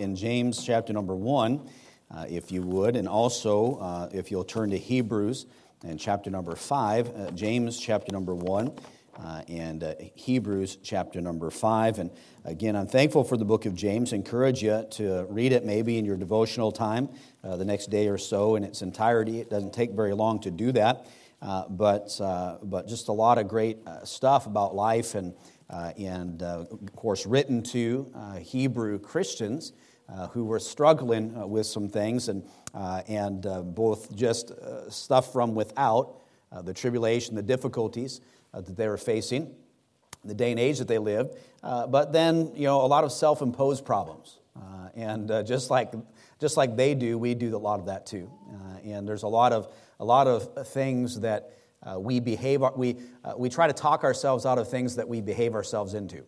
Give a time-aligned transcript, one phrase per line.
[0.00, 1.60] in James chapter number 1,
[2.10, 5.44] uh, if you would, and also uh, if you'll turn to Hebrews
[5.84, 8.72] and chapter number 5, uh, James chapter number 1.
[9.22, 11.98] Uh, and uh, Hebrews chapter number five.
[11.98, 12.10] And
[12.46, 14.14] again, I'm thankful for the book of James.
[14.14, 17.10] Encourage you to read it maybe in your devotional time
[17.44, 19.40] uh, the next day or so in its entirety.
[19.40, 21.06] It doesn't take very long to do that,
[21.42, 25.34] uh, but, uh, but just a lot of great uh, stuff about life and,
[25.68, 28.10] and of course, written to
[28.40, 29.72] Hebrew Christians.
[30.12, 32.42] Uh, who were struggling uh, with some things, and,
[32.74, 34.50] uh, and both just
[34.88, 36.16] stuff from without,
[36.62, 38.20] the tribulation, the difficulties,
[38.52, 39.54] uh, that they were facing,
[40.24, 43.12] the day and age that they lived, uh, but then, you know, a lot of
[43.12, 44.38] self imposed problems.
[44.56, 45.92] Uh, and uh, just, like,
[46.40, 48.30] just like they do, we do a lot of that too.
[48.52, 51.52] Uh, and there's a lot of, a lot of things that
[51.96, 52.96] we behave, we,
[53.36, 56.24] we try to talk ourselves out of things that we behave ourselves into.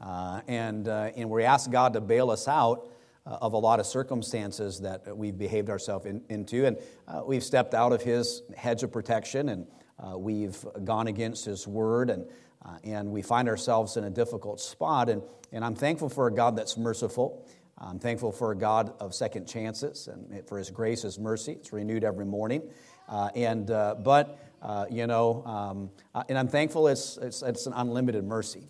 [0.00, 2.88] and, and we ask God to bail us out
[3.26, 6.66] of a lot of circumstances that we've behaved ourselves in, into.
[6.66, 9.66] And uh, we've stepped out of His hedge of protection and
[9.98, 12.26] uh, we've gone against His word, and,
[12.64, 15.08] uh, and we find ourselves in a difficult spot.
[15.08, 17.46] And, and I'm thankful for a God that's merciful.
[17.78, 21.52] I'm thankful for a God of second chances and for His grace, His mercy.
[21.52, 22.62] It's renewed every morning.
[23.08, 27.66] Uh, and, uh, but, uh, you know, um, uh, and I'm thankful it's, it's, it's
[27.66, 28.64] an unlimited mercy.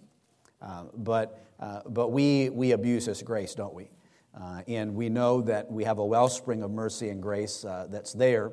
[0.94, 1.42] but
[1.88, 3.88] but we, we abuse His grace, don't we?
[4.66, 8.52] And we know that we have a wellspring of mercy and grace that's there.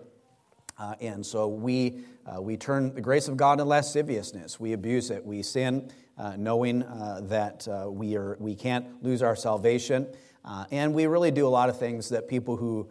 [0.77, 4.59] Uh, and so we, uh, we turn the grace of God into lasciviousness.
[4.59, 5.23] We abuse it.
[5.23, 10.07] We sin, uh, knowing uh, that uh, we, are, we can't lose our salvation.
[10.43, 12.89] Uh, and we really do a lot of things that people who,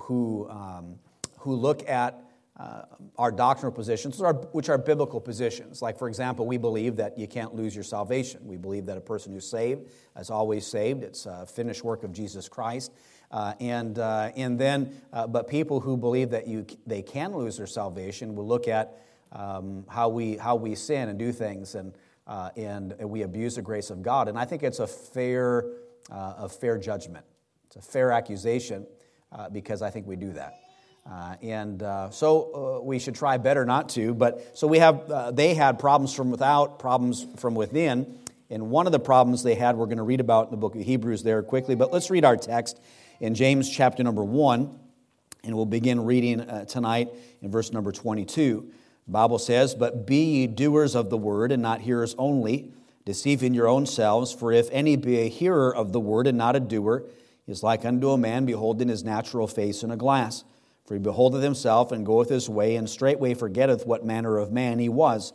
[0.00, 0.96] who, um,
[1.38, 2.22] who look at
[3.16, 5.82] our doctrinal positions, which are biblical positions.
[5.82, 8.46] Like, for example, we believe that you can't lose your salvation.
[8.46, 11.02] We believe that a person who's saved is always saved.
[11.02, 12.92] It's a finished work of Jesus Christ.
[13.30, 17.56] Uh, and, uh, and then, uh, but people who believe that you, they can lose
[17.56, 19.00] their salvation will look at
[19.32, 21.94] um, how, we, how we sin and do things and,
[22.28, 24.28] uh, and, we abuse the grace of God.
[24.28, 25.64] And I think it's a fair,
[26.10, 27.24] uh, a fair judgment.
[27.66, 28.86] It's a fair accusation
[29.32, 30.63] uh, because I think we do that.
[31.06, 34.14] Uh, and uh, so uh, we should try better not to.
[34.14, 38.18] But so we have, they had problems from without, problems from within.
[38.50, 40.74] And one of the problems they had, we're going to read about in the book
[40.74, 41.74] of Hebrews there quickly.
[41.74, 42.80] But let's read our text
[43.20, 44.78] in James chapter number 1,
[45.44, 47.08] and we'll begin reading uh, tonight
[47.42, 48.70] in verse number 22.
[49.06, 52.72] The Bible says, But be ye doers of the word, and not hearers only,
[53.04, 54.32] deceiving your own selves.
[54.32, 57.04] For if any be a hearer of the word and not a doer,
[57.46, 60.44] he is like unto a man beholding his natural face in a glass.
[60.84, 64.78] For he beholdeth himself and goeth his way, and straightway forgetteth what manner of man
[64.78, 65.32] he was.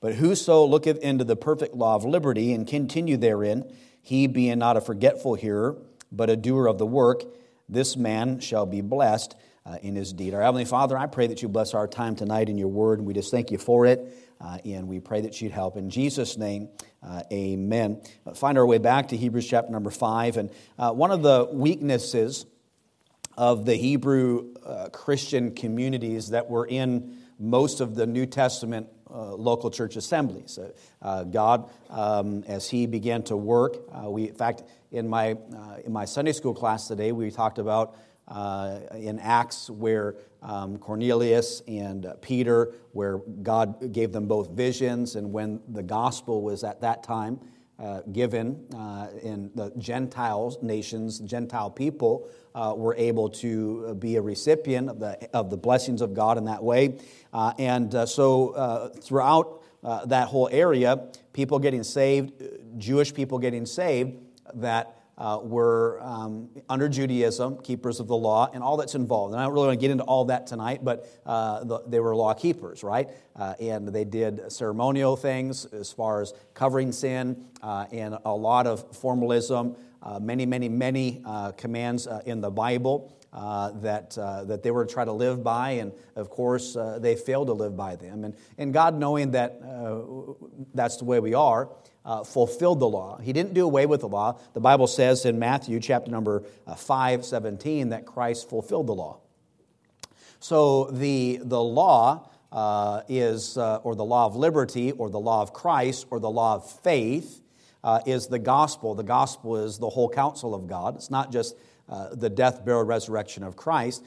[0.00, 4.76] But whoso looketh into the perfect law of liberty and continue therein, he being not
[4.76, 5.76] a forgetful hearer,
[6.10, 7.24] but a doer of the work,
[7.68, 9.34] this man shall be blessed
[9.66, 10.32] uh, in his deed.
[10.32, 13.06] Our Heavenly Father, I pray that you bless our time tonight in your word, and
[13.06, 14.00] we just thank you for it.
[14.40, 15.76] Uh, and we pray that you'd help.
[15.76, 16.68] In Jesus' name,
[17.02, 18.00] uh, amen.
[18.34, 20.36] Find our way back to Hebrews chapter number five.
[20.36, 22.46] And uh, one of the weaknesses
[23.38, 29.32] of the Hebrew uh, Christian communities that were in most of the New Testament uh,
[29.34, 30.58] local church assemblies.
[30.58, 35.36] Uh, uh, God, um, as He began to work, uh, we, in fact, in my,
[35.54, 37.96] uh, in my Sunday school class today, we talked about
[38.94, 45.60] in Acts where um, Cornelius and Peter, where God gave them both visions, and when
[45.68, 47.38] the gospel was at that time
[47.78, 54.22] uh, given uh, in the Gentiles, nations, Gentile people uh, were able to be a
[54.22, 56.98] recipient of the, of the blessings of God in that way.
[57.32, 59.62] Uh, and uh, so uh, throughout
[60.06, 62.32] that whole area, people getting saved,
[62.78, 64.16] Jewish people getting saved,
[64.54, 69.34] that uh, were um, under Judaism, keepers of the law, and all that's involved.
[69.34, 72.00] And I don't really want to get into all that tonight, but uh, the, they
[72.00, 73.10] were law keepers, right?
[73.34, 78.68] Uh, and they did ceremonial things as far as covering sin uh, and a lot
[78.68, 83.12] of formalism, uh, many, many, many uh, commands in the Bible.
[83.32, 87.52] that, that they were to try to live by, and of course, they failed to
[87.52, 88.24] live by them.
[88.24, 89.60] And, and God, knowing that
[90.74, 91.68] that's the way we are,
[92.08, 93.18] uh, fulfilled the law.
[93.18, 94.40] He didn't do away with the law.
[94.54, 99.18] The Bible says in Matthew chapter number uh, 5, 17, that Christ fulfilled the law.
[100.40, 105.42] So the, the law uh, is, uh, or the law of liberty, or the law
[105.42, 107.42] of Christ, or the law of faith,
[107.84, 108.94] uh, is the gospel.
[108.94, 110.96] The gospel is the whole counsel of God.
[110.96, 111.56] It's not just
[111.90, 114.02] uh, the death, burial, resurrection of Christ.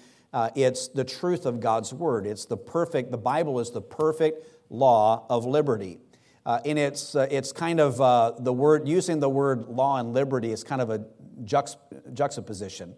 [0.55, 2.25] it's the truth of God's word.
[2.25, 5.99] It's the perfect, the Bible is the perfect law of liberty.
[6.45, 10.13] Uh, and it's, uh, it's kind of uh, the word, using the word law and
[10.13, 11.05] liberty is kind of a
[11.43, 11.77] juxt-
[12.13, 12.95] juxtaposition.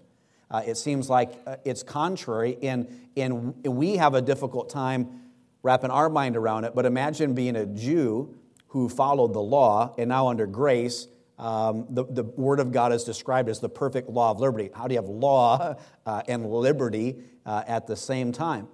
[0.49, 2.87] Uh, it seems like uh, it's contrary, and,
[3.17, 5.21] and we have a difficult time
[5.61, 6.73] wrapping our mind around it.
[6.75, 8.35] But imagine being a Jew
[8.67, 11.07] who followed the law and now under grace.
[11.37, 14.69] Um, the, the Word of God is described as the perfect law of liberty.
[14.73, 15.75] How do you have law
[16.05, 18.69] uh, and liberty at the same time?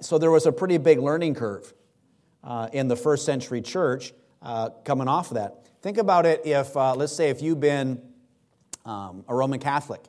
[0.00, 1.72] so there was a pretty big learning curve
[2.44, 5.66] uh, in the first century church uh, coming off of that.
[5.82, 8.00] Think about it if, uh, let's say, if you've been
[8.84, 10.02] um, a Roman Catholic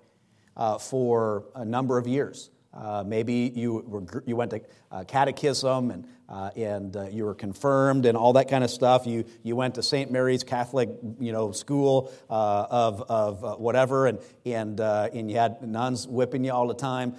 [0.55, 2.49] uh, for a number of years.
[2.73, 4.61] Uh, maybe you, were, you went to
[4.91, 6.07] uh, catechism and,
[6.55, 9.05] and you were confirmed and all that kind of stuff.
[9.05, 10.09] You, you went to St.
[10.09, 10.89] Mary's Catholic
[11.19, 16.67] you know, school of, of whatever, and, and, and you had nuns whipping you all
[16.67, 17.15] the time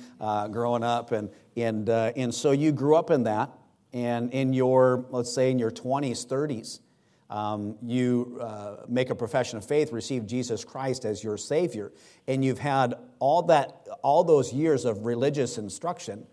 [0.50, 1.12] growing up.
[1.12, 3.50] And, and, and so you grew up in that
[3.92, 6.80] and in your, let's say, in your 20s, 30s,
[7.28, 11.92] um, you uh, make a profession of faith, receive Jesus Christ as your Savior,
[12.28, 16.26] and you've had all that, all those years of religious instruction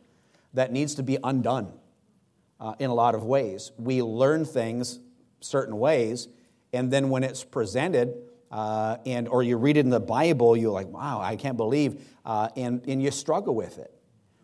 [0.54, 1.72] that needs to be undone
[2.60, 3.72] uh, in a lot of ways.
[3.78, 5.00] We learn things
[5.40, 6.28] certain ways,
[6.74, 8.14] and then when it's presented,
[8.52, 12.04] uh, and or you read it in the Bible, you're like, wow, I can't believe,
[12.26, 13.94] uh, and and you struggle with it.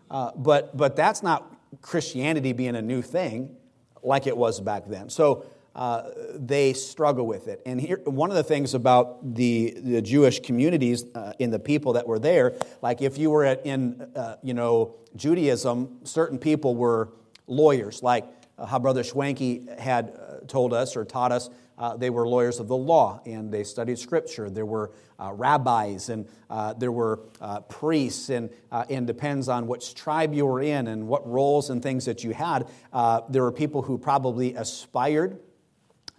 [0.09, 3.55] Uh, but but that's not Christianity being a new thing
[4.03, 5.09] like it was back then.
[5.09, 5.45] So
[5.75, 7.61] uh, they struggle with it.
[7.65, 11.93] And here, one of the things about the, the Jewish communities uh, in the people
[11.93, 16.75] that were there, like if you were at, in, uh, you know, Judaism, certain people
[16.75, 17.09] were
[17.47, 18.25] lawyers, like
[18.65, 22.67] how Brother Schwenke had uh, told us or taught us uh, they were lawyers of
[22.67, 24.49] the law and they studied scripture.
[24.49, 29.67] There were uh, rabbis and uh, there were uh, priests, and, uh, and depends on
[29.67, 32.67] which tribe you were in and what roles and things that you had.
[32.93, 35.39] Uh, there were people who probably aspired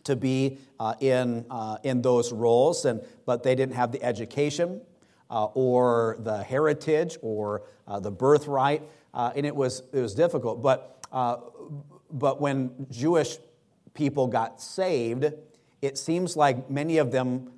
[0.05, 0.58] to be
[1.00, 1.44] in,
[1.82, 4.81] in those roles, and, but they didn't have the education
[5.29, 7.62] or the heritage or
[8.00, 10.62] the birthright, and it was, it was difficult.
[10.62, 11.05] But,
[12.12, 13.38] but when Jewish
[13.96, 15.32] people got saved,
[15.82, 17.50] it seems like many of them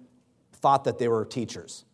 [0.53, 1.85] thought that they were teachers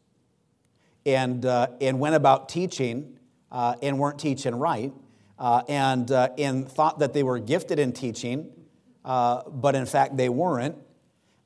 [1.05, 3.19] and, uh, and went about teaching
[3.50, 4.93] uh, and weren't teaching right
[5.38, 8.50] uh, and, uh, and thought that they were gifted in teaching,
[9.05, 10.76] uh, but in fact they weren't.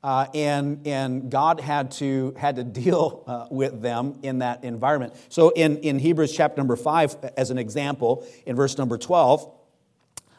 [0.00, 5.14] Uh, and, and God had to, had to deal with them in that environment.
[5.28, 9.57] So, in, in Hebrews chapter number 5, as an example, in verse number 12,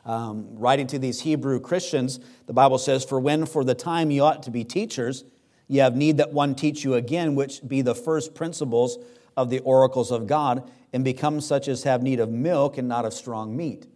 [0.05, 4.23] um, writing to these Hebrew Christians, the Bible says, For when for the time you
[4.23, 5.23] ought to be teachers,
[5.67, 8.97] ye have need that one teach you again, which be the first principles
[9.37, 13.05] of the oracles of God, and become such as have need of milk and not
[13.05, 13.87] of strong meat.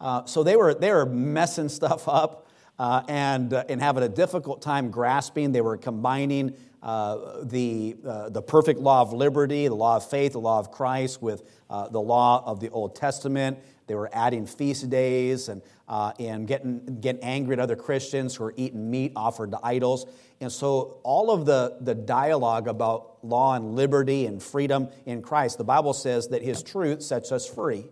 [0.00, 2.48] Uh, so they were, they were messing stuff up
[2.78, 5.52] uh, and, uh, and having a difficult time grasping.
[5.52, 10.32] They were combining uh, the, uh, the perfect law of liberty, the law of faith,
[10.32, 13.58] the law of Christ, with uh, the law of the Old Testament.
[13.86, 18.44] They were adding feast days and, uh, and getting, getting angry at other Christians who
[18.44, 20.06] were eating meat offered to idols.
[20.40, 25.58] And so, all of the, the dialogue about law and liberty and freedom in Christ,
[25.58, 27.86] the Bible says that His truth sets us free.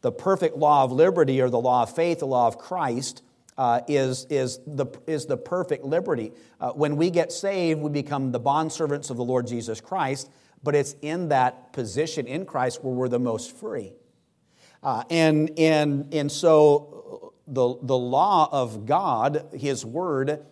[0.00, 3.22] The perfect law of liberty, or the law of faith, the law of Christ,
[3.56, 6.32] uh, is, is, the, is the perfect liberty.
[6.60, 10.30] Uh, when we get saved, we become the bondservants of the Lord Jesus Christ,
[10.62, 13.92] but it's in that position in Christ where we're the most free.
[14.84, 20.44] Uh, and, and, and so the, the law of God, His word,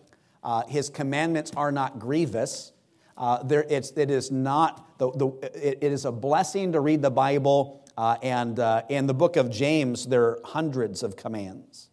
[0.43, 2.73] uh, His commandments are not grievous.
[3.15, 7.03] Uh, there, it's, it is not, the, the, it, it is a blessing to read
[7.03, 7.85] the Bible.
[7.95, 11.89] Uh, and uh, in the book of James, there are hundreds of commands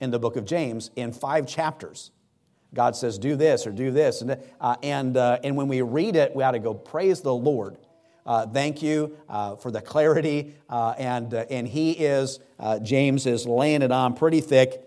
[0.00, 2.10] in the book of James in five chapters.
[2.74, 4.20] God says, do this or do this.
[4.20, 7.34] And, uh, and, uh, and when we read it, we ought to go, praise the
[7.34, 7.78] Lord.
[8.26, 10.54] Uh, thank you uh, for the clarity.
[10.68, 14.82] Uh, and, uh, and he is, uh, James is laying it on pretty thick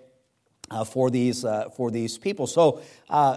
[0.70, 2.48] uh, for, these, for these people.
[2.48, 2.82] So,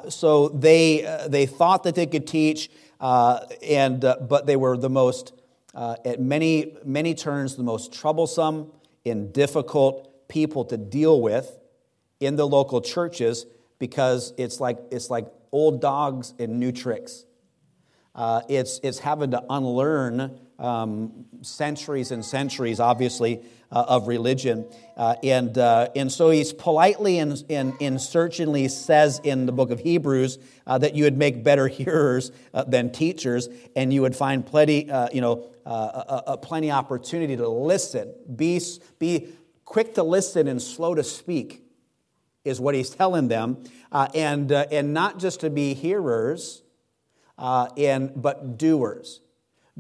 [0.09, 5.33] so they, they thought that they could teach, and, but they were the most,
[5.75, 8.71] at many, many turns, the most troublesome
[9.05, 11.59] and difficult people to deal with
[12.21, 13.47] in the local churches
[13.79, 17.25] because it's like, it's like old dogs and new tricks.
[18.17, 24.65] Uh, it's, it's having to unlearn um, centuries and centuries, obviously, uh, of religion.
[24.97, 29.71] Uh, and, uh, and so he's politely and, and, and, searchingly says in the book
[29.71, 34.17] of Hebrews uh, that you would make better hearers uh, than teachers, and you would
[34.17, 35.37] find plenty, you know,
[36.43, 38.15] plenty opportunity to listen.
[38.35, 38.63] Be,
[38.99, 39.29] be
[39.67, 41.63] quick to listen and slow to speak
[42.47, 43.63] is what he's telling them.
[43.93, 46.63] And, and not just to be hearers,
[47.39, 49.21] uh, and, but doers.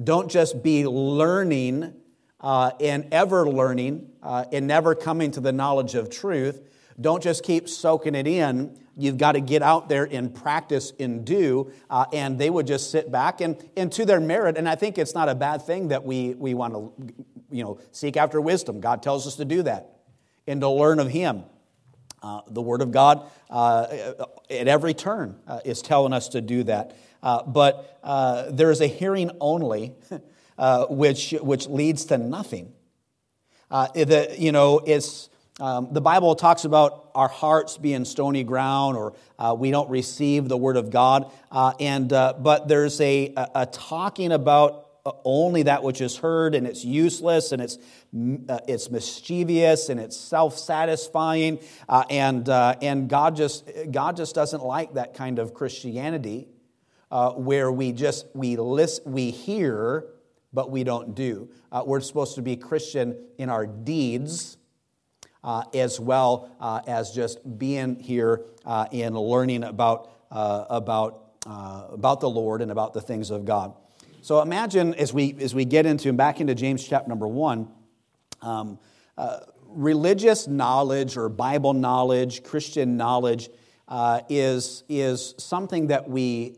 [0.03, 1.95] Don't just be learning
[2.41, 6.63] uh, and ever learning uh, and never coming to the knowledge of truth.
[7.01, 8.79] Don't just keep soaking it in.
[8.97, 11.71] You've got to get out there and practice and do.
[11.91, 14.57] Uh, and they would just sit back and, and to their merit.
[14.57, 17.15] And I think it's not a bad thing that we, we want to
[17.51, 18.81] you know, seek after wisdom.
[18.81, 19.99] God tells us to do that
[20.47, 21.45] and to learn of Him.
[22.23, 23.87] Uh, the Word of God uh,
[24.51, 26.97] at every turn uh, is telling us to do that.
[27.23, 29.93] Uh, but uh, there is a hearing only,
[30.59, 32.73] uh, which, which leads to nothing.
[33.71, 39.15] the, you know, it's, um, the Bible talks about our hearts being stony ground or
[39.57, 41.31] we don't receive the Word of God.
[41.51, 44.87] and, but there's a, a, talking about
[45.25, 47.79] only that which is heard and it's useless and it's,
[48.49, 51.59] uh, it's mischievous and it's self-satisfying
[51.89, 56.49] uh, and, uh, and god just god just doesn't like that kind of christianity
[57.11, 60.07] uh, where we just we list, we hear
[60.53, 61.51] but we don't do.
[61.71, 64.57] Uh, we're supposed to be christian in our deeds
[65.45, 66.49] uh, as well
[66.87, 73.31] as just being here and learning about, about, about the lord and about the things
[73.31, 73.75] of god.
[74.27, 77.69] So imagine as we, as we get into back into James chapter number one,
[78.43, 78.81] um,
[79.17, 83.49] uh, religious knowledge or Bible knowledge, Christian knowledge,
[83.87, 86.57] uh, is, is something that we,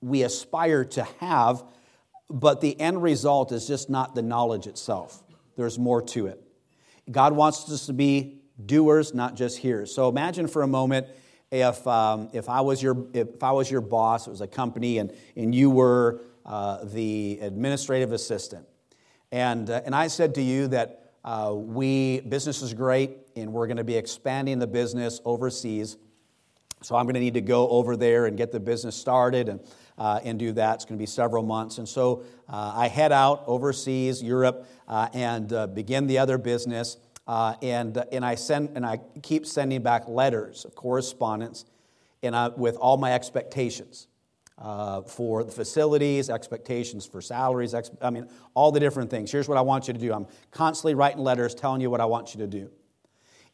[0.00, 1.64] we aspire to have,
[2.30, 5.22] but the end result is just not the knowledge itself.
[5.56, 6.42] There's more to it.
[7.10, 9.94] God wants us to be doers, not just hearers.
[9.94, 11.06] So imagine for a moment
[11.50, 14.98] if, um, if, I was your, if I was your boss, it was a company,
[14.98, 18.66] and, and you were uh, the administrative assistant.
[19.32, 23.66] And, uh, and I said to you that uh, we, business is great, and we're
[23.66, 25.96] going to be expanding the business overseas.
[26.82, 29.60] So I'm going to need to go over there and get the business started and,
[29.98, 30.76] uh, and do that.
[30.76, 31.78] It's going to be several months.
[31.78, 36.96] And so uh, I head out overseas, Europe, uh, and begin the other business.
[37.26, 41.64] and, and, I send, and I keep sending back letters of correspondence
[42.22, 44.08] and I, with all my expectations
[44.58, 49.30] uh, for the facilities, expectations for salaries, ex- I mean, all the different things.
[49.30, 50.12] Here's what I want you to do.
[50.12, 52.70] I'm constantly writing letters telling you what I want you to do.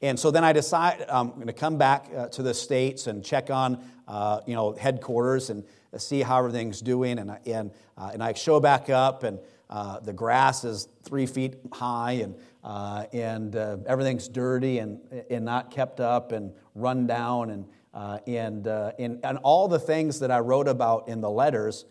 [0.00, 3.24] And so then I decide I'm going to come back uh, to the States and
[3.24, 5.64] check on, uh, you know, headquarters and
[5.98, 7.18] see how everything's doing.
[7.18, 9.38] And, and, uh, and I show back up and
[9.70, 13.54] uh, the grass is three feet high and, uh, and
[13.86, 19.24] everything's dirty and, and not kept up and run down and, uh, and, uh, and,
[19.24, 21.86] and all the things that I wrote about in the letters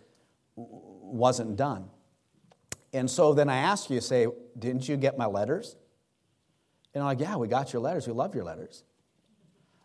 [0.56, 1.90] wasn't done.
[2.92, 5.76] And so then I ask you, say, didn't you get my letters?
[6.94, 8.06] And I'm like, yeah, we got your letters.
[8.06, 8.84] We love your letters.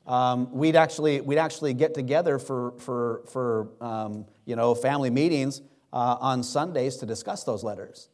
[0.09, 5.61] Um, we'd, actually, we'd actually get together for, for, for um, you know, family meetings
[5.93, 8.09] uh, on Sundays to discuss those letters.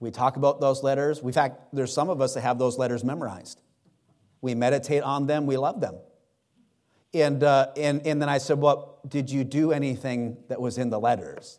[0.00, 1.18] We talk about those letters.
[1.18, 3.60] In fact, there's some of us that have those letters memorized.
[4.40, 5.46] We meditate on them.
[5.46, 5.96] We love them.
[7.12, 10.90] And, uh, and, and then I said, Well, did you do anything that was in
[10.90, 11.58] the letters?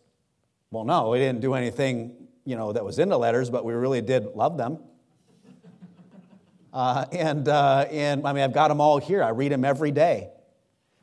[0.72, 3.74] Well, no, we didn't do anything you know, that was in the letters, but we
[3.74, 4.80] really did love them.
[6.72, 9.24] Uh, and, uh, and I mean, I've got them all here.
[9.24, 10.30] I read them every day.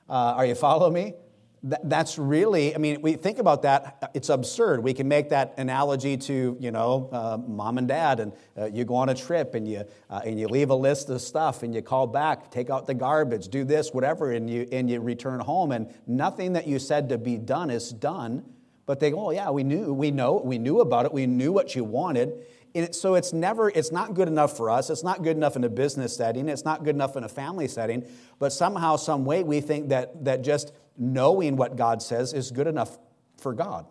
[0.09, 1.15] Uh, are you following me?
[1.63, 4.83] that's really, I mean, we think about that, it's absurd.
[4.83, 8.85] We can make that analogy to, you know, uh, mom and dad, and uh, you
[8.85, 11.75] go on a trip and you, uh, and you leave a list of stuff and
[11.75, 15.41] you call back, take out the garbage, do this, whatever, and you, and you return
[15.41, 18.45] home, and nothing that you said to be done is done.
[18.85, 21.53] But they go, oh, yeah, we knew, we know, we knew about it, we knew
[21.53, 22.47] what you wanted.
[22.93, 24.91] So it's never, it's not good enough for us.
[24.91, 26.49] It's not good enough in a business setting.
[26.49, 28.05] It's not good enough in a family setting.
[28.39, 32.67] But somehow, some way, we think that, that just knowing what God says is good
[32.67, 32.99] enough
[33.39, 33.87] for God.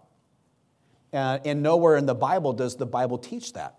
[1.13, 3.75] Uh, and nowhere in the Bible does the Bible teach that.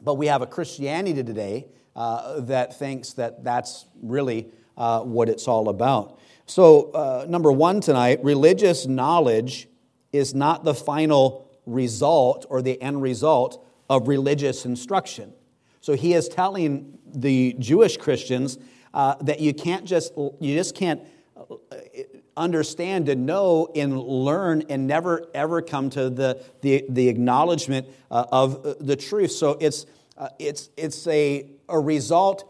[0.00, 5.48] But we have a Christianity today uh, that thinks that that's really uh, what it's
[5.48, 6.18] all about.
[6.46, 9.68] So, uh, number one tonight, religious knowledge
[10.12, 15.32] is not the final result or the end result of religious instruction.
[15.80, 18.58] So, he is telling the Jewish Christians
[18.94, 21.00] uh, that you can't just, you just can't
[22.36, 28.24] understand and know and learn and never ever come to the, the, the acknowledgement uh,
[28.32, 29.32] of uh, the truth.
[29.32, 32.48] So it's, uh, it's, it's a, a result.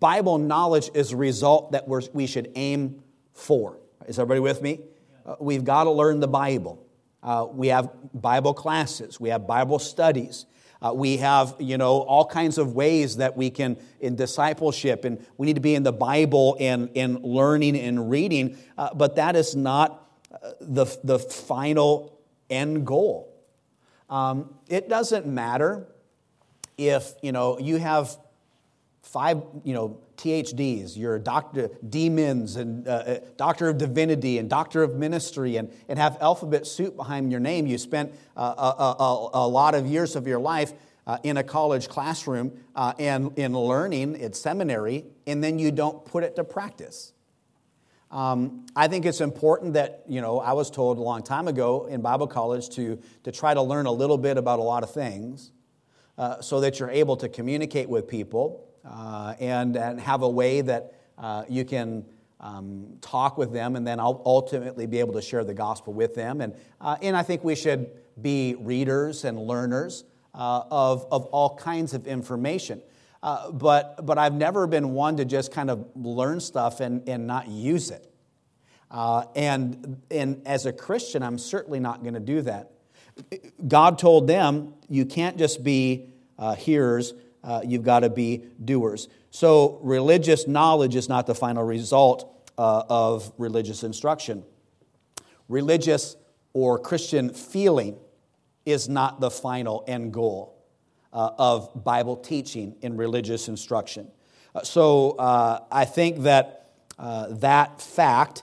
[0.00, 3.02] Bible knowledge is a result that we're, we should aim
[3.32, 3.78] for.
[4.06, 4.80] Is everybody with me?
[5.26, 6.83] Uh, we've got to learn the Bible.
[7.24, 10.46] Uh, we have Bible classes, we have Bible studies.
[10.82, 15.24] Uh, we have, you know, all kinds of ways that we can, in discipleship, and
[15.38, 19.34] we need to be in the Bible and, and learning and reading, uh, but that
[19.34, 22.18] is not uh, the, the final
[22.50, 23.34] end goal.
[24.10, 25.86] Um, it doesn't matter
[26.76, 28.14] if, you know, you have
[29.00, 34.48] five, you know, THDs, you're a doctor, demons, and uh, uh, doctor of divinity, and
[34.48, 37.66] doctor of ministry, and, and have alphabet soup behind your name.
[37.66, 40.72] You spent uh, a, a, a, lot of years of your life
[41.06, 46.04] uh, in a college classroom uh, and in learning at seminary, and then you don't
[46.04, 47.12] put it to practice.
[48.10, 51.86] Um, I think it's important that, you know, I was told a long time ago
[51.86, 54.92] in Bible college to, to try to learn a little bit about a lot of
[54.92, 55.50] things
[56.16, 60.60] uh, so that you're able to communicate with people uh, and, and have a way
[60.60, 62.04] that uh, you can
[62.40, 66.14] um, talk with them and then I'll ultimately be able to share the gospel with
[66.14, 66.40] them.
[66.40, 71.56] And, uh, and I think we should be readers and learners uh, of, of all
[71.56, 72.82] kinds of information.
[73.22, 77.26] Uh, but, but I've never been one to just kind of learn stuff and, and
[77.26, 78.10] not use it.
[78.90, 82.72] Uh, and, and as a Christian, I'm certainly not going to do that.
[83.66, 86.10] God told them, you can't just be
[86.58, 87.14] hearers,
[87.44, 89.08] uh, you've got to be doers.
[89.30, 94.44] So, religious knowledge is not the final result uh, of religious instruction.
[95.48, 96.16] Religious
[96.52, 97.96] or Christian feeling
[98.64, 100.56] is not the final end goal
[101.12, 104.08] uh, of Bible teaching in religious instruction.
[104.54, 108.42] Uh, so, uh, I think that uh, that fact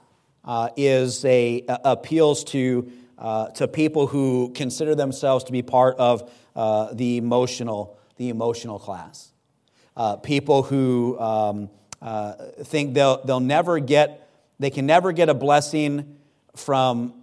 [0.75, 2.91] is a appeals to
[3.55, 9.31] to people who consider themselves to be part of the emotional the emotional class.
[9.97, 11.71] Uh, people who um,
[12.03, 12.33] uh,
[12.65, 16.19] think they'll, they'll never get, they can never get a blessing
[16.55, 17.15] from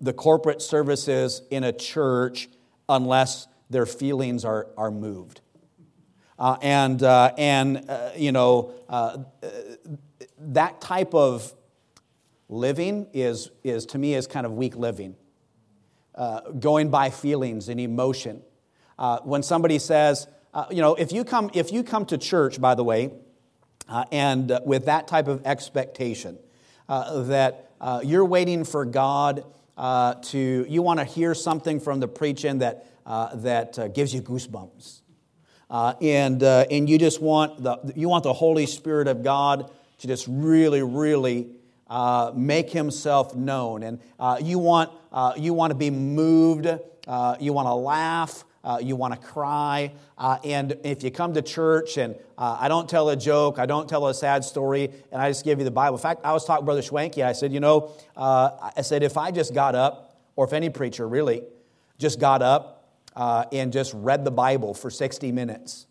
[0.00, 2.48] the corporate services in a church
[2.88, 5.40] unless their feelings are, are moved.
[6.36, 9.18] Uh, and, uh, and uh, you know, uh,
[10.36, 11.54] that type of
[12.48, 15.14] living is, is to me, is kind of weak living.
[16.58, 18.42] going by feelings and emotion.
[18.98, 22.60] Uh, when somebody says, uh, you know, if you come, if you come to church,
[22.60, 23.12] by the way,
[23.88, 26.36] uh, and uh, with that type of expectation,
[26.88, 29.44] uh, that uh, you're waiting for God
[29.76, 35.02] to, you want to hear something from the preaching that, that gives you goosebumps.
[35.70, 40.26] and, and you just want the, you want the Holy Spirit of God to just
[40.28, 41.50] really, really
[42.34, 43.84] make himself known.
[43.84, 44.00] And
[44.44, 44.90] you, want,
[45.36, 49.90] you want to be moved, you want to laugh, uh, you want to cry.
[50.18, 53.64] Uh, and if you come to church and uh, I don't tell a joke, I
[53.64, 55.96] don't tell a sad story, and I just give you the Bible.
[55.96, 57.24] In fact, I was talking to Brother Schwanke.
[57.24, 60.68] I said, you know, uh, I said, if I just got up, or if any
[60.68, 61.42] preacher really
[61.96, 65.86] just got up uh, and just read the Bible for 60 minutes,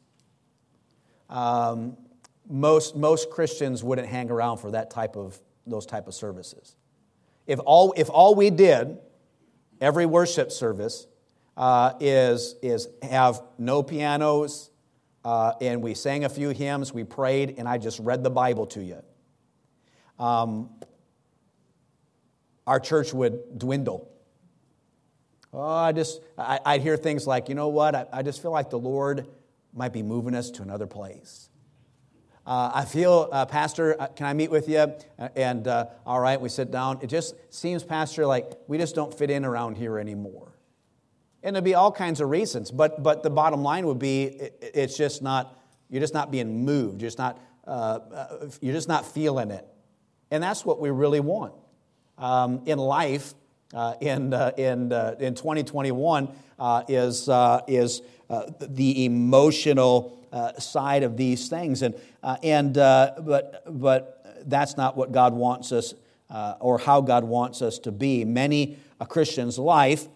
[1.31, 1.97] um,
[2.47, 6.75] most, most Christians wouldn't hang around for that type of, those type of services.
[7.47, 8.99] If all, if all we did,
[9.81, 11.07] every worship service,
[11.58, 14.70] uh, is, is have no pianos,
[15.26, 18.67] uh, and we sang a few hymns, we prayed, and I just read the Bible
[18.67, 19.02] to you.
[20.24, 20.70] Um,
[22.65, 24.10] our church would dwindle.
[25.52, 28.52] Oh, I just, I, would hear things like, you know what, I, I, just feel
[28.52, 29.28] like the Lord
[29.74, 31.50] might be moving us to another place.
[32.46, 34.93] Uh, I feel, uh, Pastor, uh, can I meet with you?
[35.36, 37.00] And uh, all right, we sit down.
[37.02, 40.46] It just seems, Pastor, like we just don't fit in around here anymore.
[41.43, 42.71] And there'd be all kinds of reasons.
[42.71, 45.58] But, but the bottom line would be it, it's just not,
[45.89, 47.02] you're just not being moved.
[47.02, 49.67] You're just not, uh, uh, you're just not feeling it.
[50.32, 51.54] And that's what we really want.
[52.17, 53.34] Um, in life,
[53.73, 57.30] uh, in, uh, in, uh, in 2021, uh, is,
[57.67, 58.02] is
[58.60, 60.17] the emotional
[60.58, 61.82] side of these things.
[61.82, 61.95] And,
[62.43, 65.93] and, but, but that's not what God wants us
[66.60, 68.26] or how God wants us to be.
[68.26, 70.08] Many a Christian's life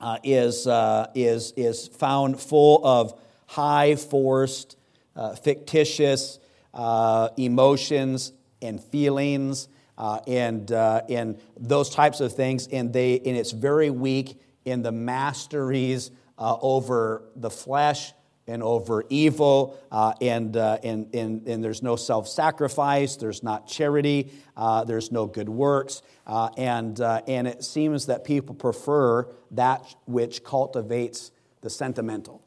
[0.00, 4.76] uh, is, uh, is, is found full of high forced,
[5.16, 6.38] uh, fictitious
[6.74, 8.32] uh, emotions
[8.62, 12.68] and feelings uh, and, uh, and those types of things.
[12.68, 18.12] And, they, and it's very weak in the masteries over the flesh
[18.48, 23.68] and over evil, uh, and, uh, and, and, and there's no self sacrifice, there's not
[23.68, 29.28] charity, uh, there's no good works, uh, and, uh, and it seems that people prefer
[29.52, 31.30] that which cultivates
[31.60, 32.42] the sentimental.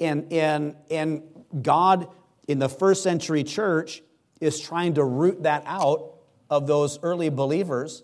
[0.00, 1.22] And, and, and
[1.60, 2.08] God
[2.48, 4.02] in the first century church
[4.40, 6.14] is trying to root that out
[6.48, 8.02] of those early believers,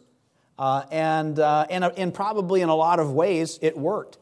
[0.58, 4.18] uh, and, and, and probably in a lot of ways it worked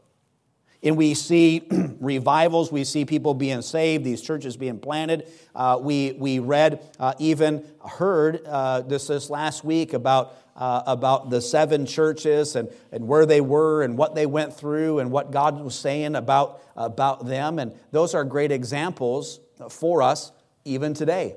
[0.84, 1.66] and we see
[2.00, 5.26] revivals, we see people being saved, these churches being planted.
[5.54, 11.30] Uh, we, we read, uh, even heard uh, this, this last week about, uh, about
[11.30, 15.30] the seven churches and, and where they were and what they went through and what
[15.32, 17.58] God was saying about, about them.
[17.58, 20.32] And those are great examples for us
[20.64, 21.36] even today.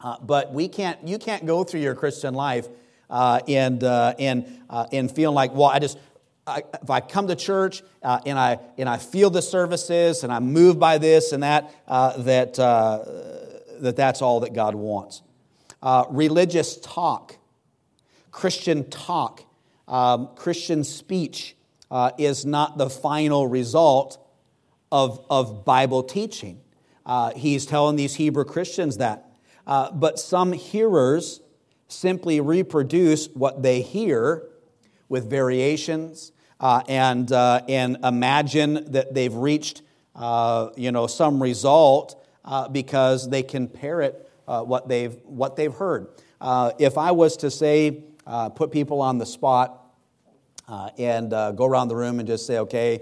[0.00, 2.68] Uh, but we can't, you can't go through your Christian life
[3.08, 5.98] uh, and, uh, and, uh, and feeling like, well, I just,
[6.46, 10.32] I, if I come to church uh, and, I, and I feel the services and
[10.32, 15.22] I'm moved by this and that, uh, that, that that's all that God wants.
[16.10, 17.36] religious talk,
[18.30, 19.42] Christian talk,
[19.88, 21.56] um, Christian speech
[22.18, 24.18] is not the final result
[24.92, 26.60] of, of Bible teaching.
[27.36, 29.30] he's telling these Hebrew Christians that.
[29.66, 31.40] Uh, but some hearers
[31.88, 34.46] simply reproduce what they hear
[35.08, 39.82] with variations uh, and, uh, and imagine that they've reached
[40.14, 45.74] uh, you know, some result uh, because they can parrot uh, what, they've, what they've
[45.74, 46.08] heard.
[46.78, 48.04] if I was to say,
[48.54, 49.80] put people on the spot
[50.98, 53.00] and go around the room and just say, okay,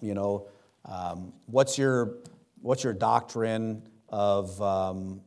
[0.00, 0.48] you know,
[0.84, 2.18] um, what's, your,
[2.60, 5.20] what's your doctrine of um,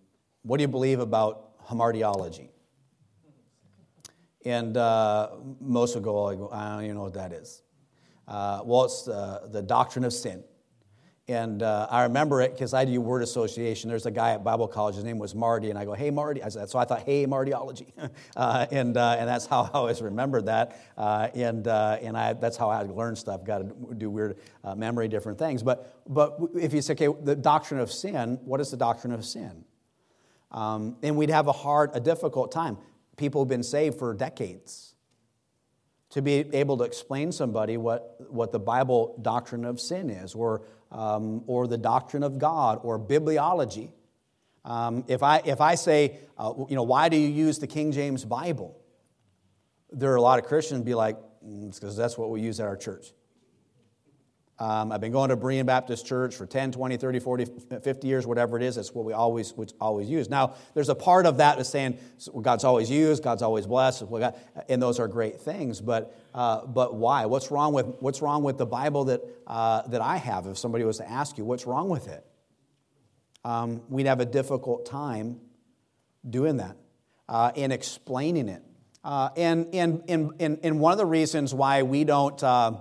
[0.43, 2.48] what do you believe about hamartiology?
[4.45, 7.61] And uh, most will go, I don't even know what that is.
[8.27, 10.43] Uh, well, it's uh, the doctrine of sin.
[11.27, 13.89] And uh, I remember it because I do word association.
[13.89, 16.41] There's a guy at Bible college, his name was Marty, and I go, hey, Marty.
[16.41, 17.91] I said, so I thought, hey, Martyology.
[18.35, 20.79] uh, and, uh, and that's how I always remembered that.
[20.97, 24.39] And and I, that's how I learn stuff, got to do weird
[24.75, 25.61] memory, different things.
[25.61, 29.23] But, but if you say, okay, the doctrine of sin, what is the doctrine of
[29.23, 29.65] sin?
[30.51, 32.77] Um, and we'd have a hard, a difficult time.
[33.19, 34.95] People have been saved for decades.
[36.11, 40.63] To be able to explain somebody what, what the Bible doctrine of sin is, or,
[40.89, 43.91] um, or the doctrine of God, or bibliology.
[44.63, 47.91] Um, if, I, if I say, uh, you know, why do you use the King
[47.91, 48.79] James Bible?
[49.91, 52.61] There are a lot of Christians be like, mm, it's because that's what we use
[52.61, 53.11] at our church.
[54.59, 57.45] Um, I've been going to Berean Baptist Church for 10, 20, 30, 40,
[57.81, 58.75] 50 years, whatever it is.
[58.75, 60.29] That's what we always, always use.
[60.29, 61.97] Now, there's a part of that that's saying
[62.41, 64.03] God's always used, God's always blessed,
[64.67, 65.79] and those are great things.
[65.79, 67.25] But, uh, but why?
[67.25, 70.45] What's wrong with, what's wrong with the Bible that, uh, that I have?
[70.45, 72.25] If somebody was to ask you, what's wrong with it?
[73.45, 75.39] Um, we'd have a difficult time
[76.29, 76.75] doing that
[77.29, 78.61] uh, and explaining it.
[79.05, 82.73] Uh, and, and, and, and, one of the reasons why we don't uh,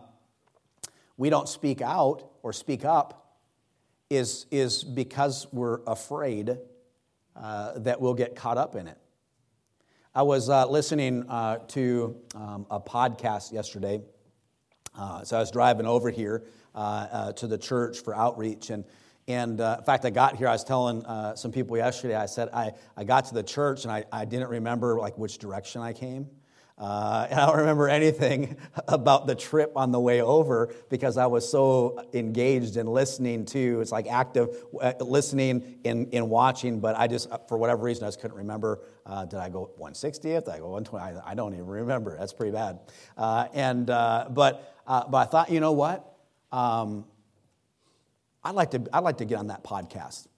[1.18, 3.36] we don't speak out or speak up
[4.08, 6.56] is, is because we're afraid
[7.36, 8.96] uh, that we'll get caught up in it.
[10.14, 14.00] I was uh, listening uh, to um, a podcast yesterday.
[14.96, 18.70] Uh, so I was driving over here uh, uh, to the church for outreach.
[18.70, 18.84] And,
[19.26, 21.04] and in fact, I got here, I was telling
[21.36, 24.48] some people yesterday, I said, I, I got to the church and I, I didn't
[24.48, 26.28] remember like which direction I came.
[26.78, 28.56] Uh, and I don't remember anything
[28.88, 33.80] about the trip on the way over because I was so engaged in listening to,
[33.80, 38.06] it's like active uh, listening and, and watching, but I just, for whatever reason, I
[38.06, 38.80] just couldn't remember.
[39.04, 40.22] Uh, did I go 160th?
[40.22, 41.20] Did I go 120?
[41.26, 42.16] I, don't even remember.
[42.16, 42.78] That's pretty bad.
[43.16, 46.14] Uh, and, uh, but, uh, but I thought, you know what?
[46.52, 47.06] Um,
[48.44, 50.28] I'd, like to, I'd like to get on that podcast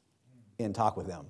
[0.59, 1.27] and talk with them.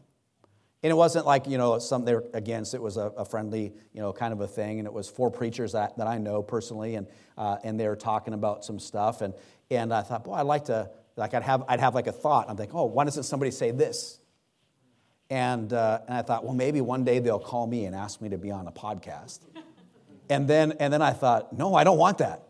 [0.83, 2.73] And it wasn't like, you know, some they were against.
[2.73, 4.79] It was a, a, friendly, you know, kind of a thing.
[4.79, 6.95] And it was four preachers that, that I know personally.
[6.95, 9.21] And, uh, and they were talking about some stuff.
[9.21, 9.35] And,
[9.71, 12.49] and I thought, boy, I'd like to, like, I'd have, I'd have like a thought.
[12.49, 14.21] I'm like, oh, why doesn't somebody say this?
[15.29, 18.31] And, uh, and I thought, well, maybe one day they'll call me and ask me
[18.31, 19.41] to be on a podcast.
[20.31, 22.50] and, then, and then I thought, no, I don't want that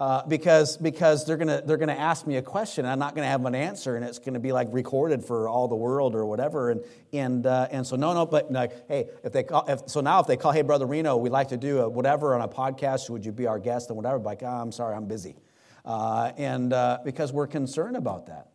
[0.00, 3.14] uh, because, because they're going to they're gonna ask me a question and I'm not
[3.14, 5.76] going to have an answer and it's going to be like recorded for all the
[5.76, 6.70] world or whatever.
[6.70, 6.80] And,
[7.12, 10.20] and, uh, and so, no, no, but like, hey, if they call, if, so now
[10.20, 13.10] if they call, hey, Brother Reno, we'd like to do a whatever on a podcast,
[13.10, 14.18] would you be our guest and whatever?
[14.18, 15.36] Like, oh, I'm sorry, I'm busy.
[15.84, 18.48] Uh, and uh, because we're concerned about that.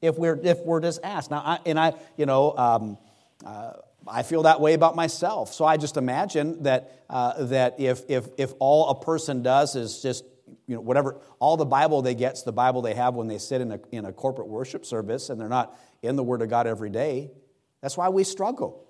[0.00, 1.30] If we're, if we're just asked.
[1.30, 2.98] Now, I, and I, you know, um,
[3.44, 3.72] uh,
[4.08, 5.52] I feel that way about myself.
[5.52, 10.00] So I just imagine that, uh, that if, if, if all a person does is
[10.00, 10.24] just
[10.70, 13.38] you know, whatever, all the Bible they get is the Bible they have when they
[13.38, 16.48] sit in a, in a corporate worship service and they're not in the Word of
[16.48, 17.32] God every day.
[17.80, 18.88] That's why we struggle.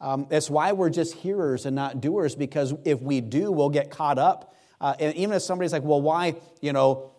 [0.00, 3.90] Um, that's why we're just hearers and not doers, because if we do, we'll get
[3.90, 4.54] caught up.
[4.80, 7.10] Uh, and even if somebody's like, well, why, you know,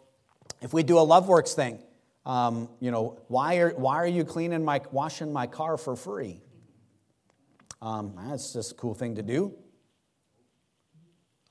[0.61, 1.83] if we do a love works thing,
[2.25, 6.39] um, you know, why are, why are you cleaning my, washing my car for free?
[7.81, 9.53] Um, that's just a cool thing to do.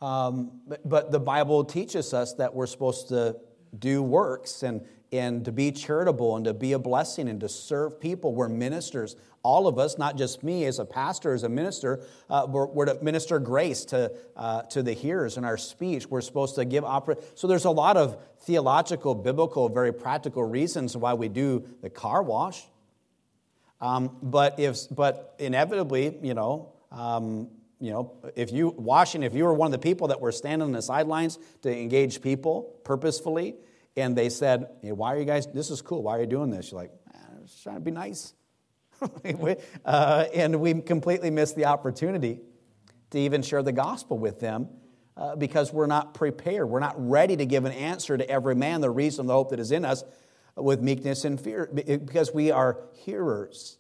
[0.03, 3.37] Um, but, but the Bible teaches us that we're supposed to
[3.79, 8.01] do works and, and to be charitable and to be a blessing and to serve
[8.01, 8.35] people.
[8.35, 9.15] We're ministers.
[9.45, 12.87] All of us, not just me as a pastor, as a minister, uh, we're, we're,
[12.87, 16.09] to minister grace to, uh, to the hearers in our speech.
[16.09, 17.17] We're supposed to give opera.
[17.37, 22.25] So there's a lot of theological, biblical, very practical reasons why we do the car
[22.25, 22.65] wash.
[23.81, 27.49] Um, but, if, but inevitably, you know, um,
[27.83, 30.67] you know, if you washing, if you were one of the people that were standing
[30.67, 33.57] on the sidelines to engage people purposefully,
[33.97, 35.49] and they said, hey, "Why are you guys?
[35.49, 36.05] This is cool.
[36.05, 38.35] Why are you doing this?" You're like, "I'm just trying to be nice,"
[39.85, 42.39] uh, and we completely missed the opportunity
[43.11, 44.69] to even share the gospel with them
[45.17, 46.69] uh, because we're not prepared.
[46.69, 49.59] We're not ready to give an answer to every man the reason, the hope that
[49.59, 50.05] is in us,
[50.55, 53.77] with meekness and fear, because we are hearers,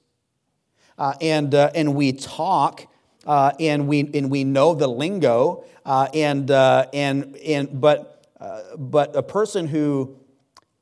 [0.99, 2.89] uh, and uh, and we talk
[3.27, 8.77] uh, and we and we know the lingo, uh, and uh, and and but uh,
[8.77, 10.17] but a person who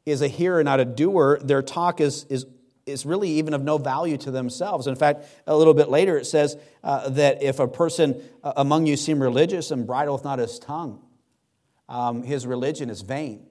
[0.06, 2.46] is a hearer, not a doer, their talk is is
[2.86, 4.86] is really even of no value to themselves.
[4.86, 8.86] In fact, a little bit later it says uh, that if a person uh, among
[8.86, 11.00] you seem religious and bridleth not his tongue,
[11.88, 13.46] um, his religion is vain,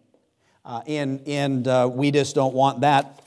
[0.65, 3.23] and and we just don't want that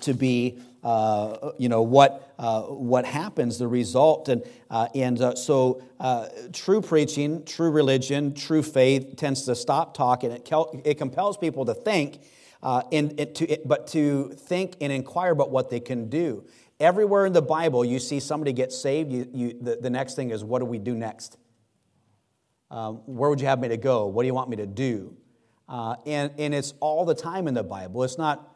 [0.00, 4.28] to be uh, you know, what, uh, what happens, the result.
[4.28, 9.94] And, uh, and uh, so uh, true preaching, true religion, true faith tends to stop
[9.94, 10.30] talking.
[10.30, 10.48] It,
[10.84, 12.22] it compels people to think,
[12.62, 16.44] uh, and, to, but to think and inquire about what they can do.
[16.78, 20.30] Everywhere in the Bible, you see somebody get saved, you, you, the, the next thing
[20.30, 21.36] is, what do we do next?
[22.70, 24.06] Um, where would you have me to go?
[24.06, 25.16] What do you want me to do?
[26.06, 28.02] and, and it's all the time in the Bible.
[28.02, 28.49] It's not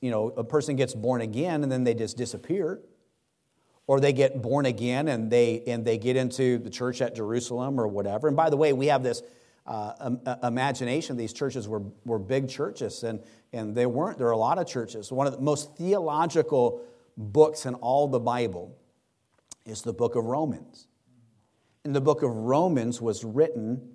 [0.00, 2.80] you know, a person gets born again and then they just disappear.
[3.86, 7.80] Or they get born again and they, and they get into the church at Jerusalem
[7.80, 8.28] or whatever.
[8.28, 9.22] And by the way, we have this
[9.66, 13.20] uh, um, uh, imagination these churches were, were big churches, and,
[13.52, 14.18] and they weren't.
[14.18, 15.12] There are a lot of churches.
[15.12, 16.82] One of the most theological
[17.16, 18.76] books in all the Bible
[19.66, 20.88] is the book of Romans.
[21.84, 23.94] And the book of Romans was written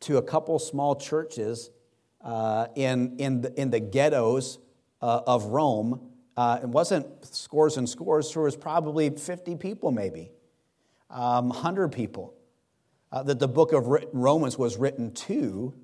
[0.00, 1.70] to a couple small churches
[2.22, 4.58] uh, in, in, the, in the ghettos
[5.04, 6.00] uh, of Rome.
[6.34, 10.30] Uh, it wasn't scores and scores, there was probably 50 people, maybe,
[11.10, 12.32] um, 100 people
[13.12, 15.74] uh, that the book of Romans was written to.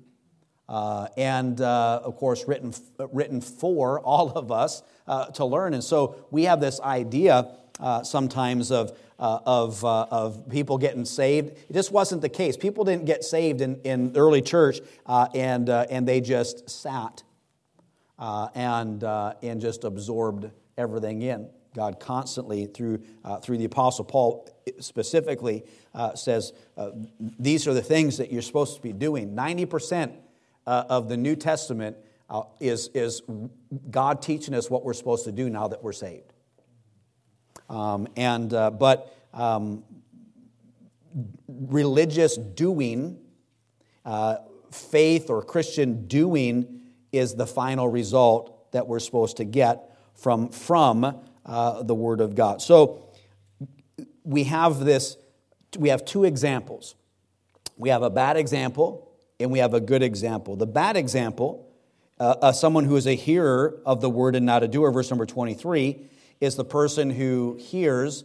[0.67, 2.73] Uh, and uh, of course, written,
[3.11, 5.73] written for all of us uh, to learn.
[5.73, 7.47] And so we have this idea
[8.03, 11.57] sometimes of, of, of people getting saved.
[11.69, 12.55] This wasn't the case.
[12.57, 17.23] People didn't get saved in, in early church and, and they just sat
[18.21, 21.49] uh, and, uh, and just absorbed everything in.
[21.73, 24.47] God constantly, through, uh, through the Apostle Paul
[24.79, 29.35] specifically, uh, says uh, these are the things that you're supposed to be doing.
[29.35, 30.13] 90%
[30.67, 31.97] uh, of the New Testament
[32.59, 33.23] is, is
[33.89, 36.31] God teaching us what we're supposed to do now that we're saved.
[37.69, 39.83] Um, and, but um,
[41.47, 43.17] religious doing,
[44.71, 46.80] faith or Christian doing,
[47.11, 52.35] is the final result that we're supposed to get from, from uh, the Word of
[52.35, 52.61] God.
[52.61, 53.03] So
[54.23, 55.17] we have this,
[55.77, 56.95] we have two examples.
[57.77, 60.55] We have a bad example and we have a good example.
[60.55, 61.67] The bad example,
[62.19, 65.09] uh, uh, someone who is a hearer of the Word and not a doer, verse
[65.09, 68.23] number 23, is the person who hears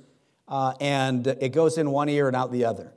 [0.49, 2.93] uh, and it goes in one ear and out the other.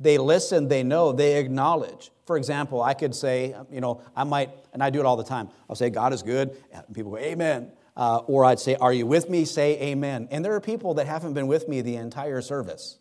[0.00, 2.10] They listen, they know, they acknowledge.
[2.28, 5.24] For example, I could say, you know, I might, and I do it all the
[5.24, 5.48] time.
[5.66, 6.54] I'll say, God is good.
[6.70, 7.72] And people go, Amen.
[7.96, 9.46] Uh, or I'd say, Are you with me?
[9.46, 10.28] Say Amen.
[10.30, 12.98] And there are people that haven't been with me the entire service.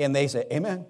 [0.00, 0.84] And they say, Amen.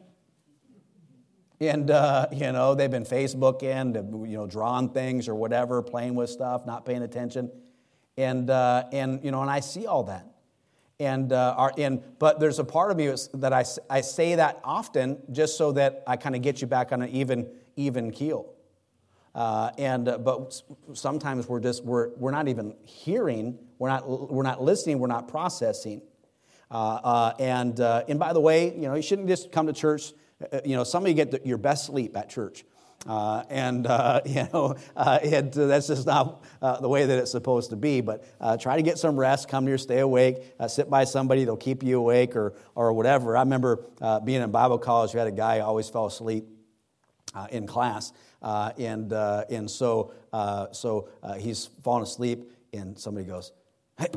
[1.61, 3.95] And, uh, you know, they've been Facebooking,
[4.27, 7.51] you know, drawing things or whatever, playing with stuff, not paying attention.
[8.17, 10.27] And, uh, and you know, and I see all that.
[10.99, 14.61] And, uh, are in, but there's a part of me that I, I say that
[14.65, 18.55] often just so that I kind of get you back on an even, even keel.
[19.35, 20.63] Uh, and, uh, but
[20.95, 25.29] sometimes we're just, we're, we're not even hearing, we're not, we're not listening, we're not
[25.29, 26.01] processing.
[26.71, 29.75] Uh, uh, and, uh, and by the way, you know, you shouldn't just come to
[29.75, 30.15] church,
[30.65, 32.65] you know, some of you get the, your best sleep at church.
[33.07, 37.19] Uh, and, uh, you know, uh, it, uh, that's just not uh, the way that
[37.19, 38.01] it's supposed to be.
[38.01, 40.39] But uh, try to get some rest, come here, stay awake,
[40.69, 43.37] sit by somebody, they'll keep you awake or, or whatever.
[43.37, 43.85] I remember
[44.25, 46.47] being in Bible college, we had a guy who always fell asleep
[47.51, 48.13] in class.
[48.43, 50.13] and, and so,
[50.73, 53.53] so he's fallen asleep, and somebody goes,
[53.99, 54.09] Hey,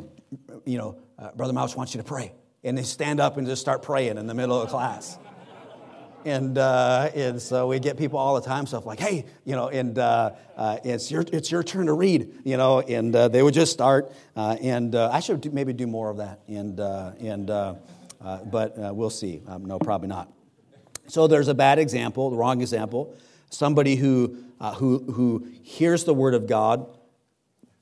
[0.66, 0.98] you know,
[1.36, 2.34] Brother Mouse wants you to pray.
[2.62, 5.18] And they stand up and just start praying in the middle of class.
[6.26, 9.70] And uh, and so we get people all the time stuff like, hey, you know,
[9.70, 13.44] and uh, uh, it's your it's your turn to read, you know, and uh, they
[13.44, 17.48] would just start, uh, and uh, I should maybe do more of that, and and
[17.48, 19.42] but we'll see.
[19.48, 20.32] Um, no, probably not.
[21.08, 23.16] So there's a bad example, the wrong example,
[23.50, 24.38] somebody who
[24.76, 26.88] who who hears the word of God,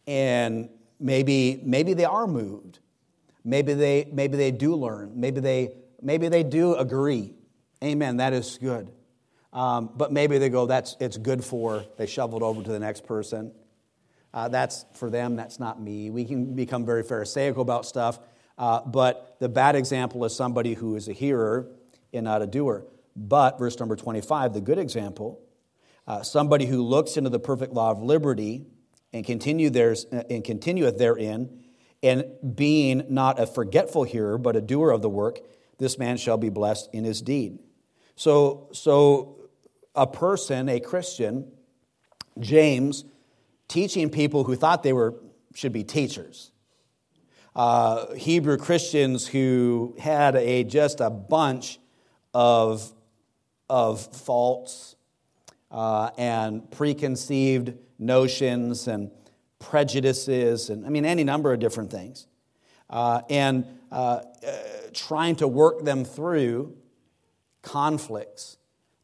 [0.06, 0.70] and
[1.00, 2.80] maybe maybe they are moved,
[3.44, 7.37] maybe they maybe they do learn, maybe they maybe they do agree
[7.84, 8.18] Amen.
[8.18, 8.92] That is good.
[9.54, 13.06] Um, but maybe they go, that's it's good for, they shoveled over to the next
[13.06, 13.52] person.
[14.34, 16.10] Uh, that's for them, that's not me.
[16.10, 18.20] We can become very Pharisaical about stuff.
[18.58, 21.72] Uh, but the bad example is somebody who is a hearer
[22.14, 22.86] and not a doer.
[23.16, 25.42] But, verse number 25, the good example,
[26.06, 28.66] uh, somebody who looks into the perfect law of liberty
[29.14, 31.64] and, continue there's, uh, and continueth therein,
[32.04, 35.40] and being not a forgetful hearer, but a doer of the work,
[35.80, 37.60] this man shall be blessed in his deed.
[38.18, 39.36] So, so
[39.96, 41.52] a person, a Christian,
[42.40, 43.06] James,
[43.68, 45.14] teaching people who thought they were
[45.54, 46.52] should be teachers.
[47.56, 51.80] Uh, Hebrew Christians who had a just a bunch
[52.34, 52.92] of
[53.70, 54.96] of faults
[55.70, 59.12] uh, and preconceived notions and
[59.60, 62.26] prejudices and I mean any number of different things,
[62.90, 64.22] uh, and uh, uh,
[64.94, 66.76] trying to work them through
[67.62, 68.58] conflicts.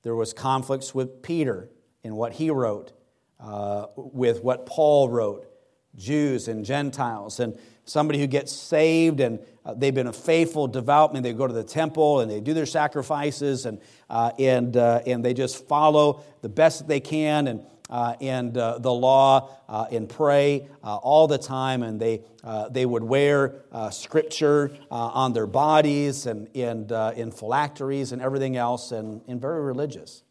[0.03, 1.69] There was conflicts with Peter
[2.03, 2.91] in what he wrote,
[3.39, 5.47] uh, with what Paul wrote,
[5.95, 11.13] Jews and Gentiles, and somebody who gets saved and uh, they've been a faithful, devout
[11.13, 11.23] man.
[11.23, 15.23] They go to the temple and they do their sacrifices and, uh, and, uh, and
[15.23, 19.85] they just follow the best that they can and uh, and uh, the law uh,
[19.91, 25.33] and pray uh, all the time, and they, uh, they would wear uh, scripture on
[25.33, 30.23] their bodies and, and in phylacteries and everything else, and, and very religious,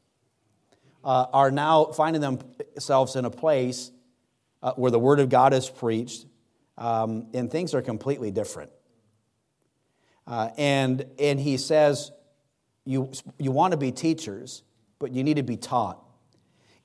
[1.04, 3.90] are now finding themselves in a place
[4.76, 6.26] where the Word of God is preached,
[6.78, 8.70] um, and things are completely different.
[10.26, 12.12] and, and he says,
[12.84, 14.62] you, you want to be teachers,
[14.98, 16.01] but you need to be taught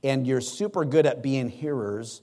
[0.08, 2.22] and you're super good at being hearers,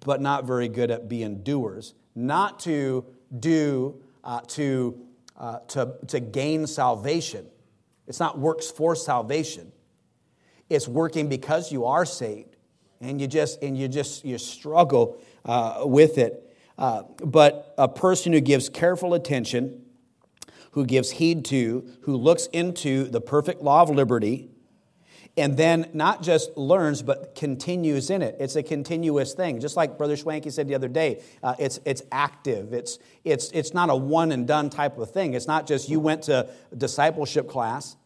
[0.00, 1.92] but not very good at being doers.
[2.14, 3.04] Not to
[3.38, 4.98] do, uh, to,
[5.36, 7.46] uh, to, to gain salvation.
[8.06, 9.70] It's not works for salvation.
[10.70, 12.56] It's working because you are saved,
[13.02, 16.56] and you just and you just you struggle uh, with it.
[16.78, 19.82] Uh, but a person who gives careful attention,
[20.72, 24.50] who gives heed to, who looks into the perfect law of liberty,
[25.36, 28.36] and then not just learns but continues in it.
[28.38, 29.60] It's a continuous thing.
[29.60, 32.72] Just like brother schwanke said the other day uh, it's, it's active.
[32.72, 35.34] It's, it's, it's not a one and done type of thing.
[35.34, 37.96] It's not just you went to discipleship class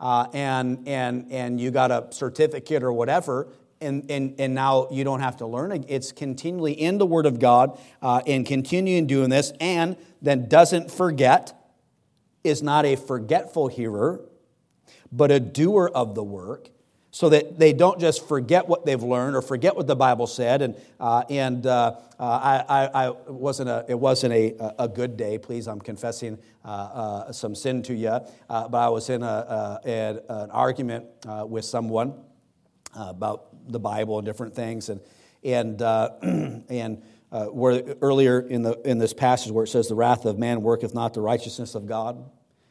[0.00, 3.48] uh, and, and, and you got a certificate or whatever
[3.80, 5.84] and, and, and now you don't have to learn.
[5.88, 10.90] It's continually in the Word of God uh, and continuing doing this, and then doesn't
[10.90, 11.54] forget,
[12.44, 14.20] is not a forgetful hearer,
[15.10, 16.70] but a doer of the work
[17.10, 20.60] so that they don't just forget what they've learned or forget what the Bible said.
[20.60, 25.38] And, uh, and uh, uh, I, I, wasn't a, it wasn't a, a good day,
[25.38, 25.68] please.
[25.68, 28.08] I'm confessing uh, uh, some sin to you.
[28.08, 31.06] Uh, but I was in a, a an argument
[31.48, 32.14] with someone
[32.94, 34.90] about the Bible and different things.
[34.90, 35.00] And,
[35.42, 35.80] and,
[36.68, 40.62] and where earlier in, the, in this passage where it says, The wrath of man
[40.62, 42.22] worketh not the righteousness of God.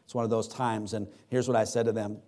[0.06, 0.94] It's one of those times.
[0.94, 2.22] And here's what I said to them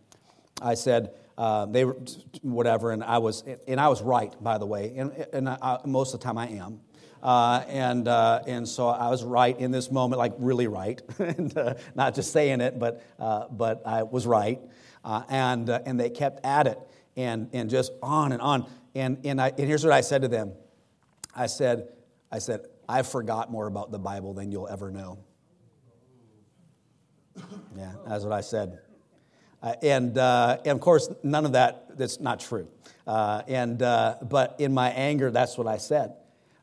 [0.62, 1.98] I said, uh, they were
[2.42, 6.14] whatever, and I was, and I was right, by the way, and, and I, most
[6.14, 6.82] of the time I am.
[7.22, 11.58] Uh, and, uh, and so I was right in this moment, like really right, and,
[11.58, 14.60] uh, not just saying it, but, uh, but I was right.
[15.04, 16.80] Uh, and, and they kept at it,
[17.16, 18.70] and, and just on and on.
[18.96, 20.54] And, and, I, and here's what I said to them
[21.36, 21.88] I said,
[22.32, 25.20] I said, I forgot more about the Bible than you'll ever know.
[27.78, 28.80] Yeah, that's what I said.
[29.62, 32.68] Uh, and, uh, and of course, none of that, that's not true.
[33.06, 36.14] Uh, and, uh, but in my anger, that's what I said.